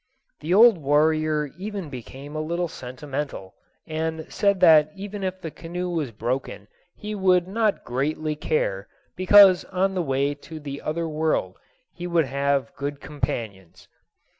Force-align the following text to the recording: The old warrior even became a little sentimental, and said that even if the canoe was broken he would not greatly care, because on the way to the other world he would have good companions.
The 0.39 0.51
old 0.51 0.79
warrior 0.79 1.51
even 1.59 1.91
became 1.91 2.35
a 2.35 2.41
little 2.41 2.67
sentimental, 2.67 3.53
and 3.85 4.25
said 4.33 4.59
that 4.61 4.89
even 4.95 5.23
if 5.23 5.39
the 5.41 5.51
canoe 5.51 5.91
was 5.91 6.09
broken 6.09 6.67
he 6.95 7.13
would 7.13 7.47
not 7.47 7.83
greatly 7.83 8.35
care, 8.35 8.87
because 9.15 9.63
on 9.65 9.93
the 9.93 10.01
way 10.01 10.33
to 10.33 10.59
the 10.59 10.81
other 10.81 11.07
world 11.07 11.59
he 11.93 12.07
would 12.07 12.25
have 12.25 12.73
good 12.75 12.99
companions. 12.99 13.87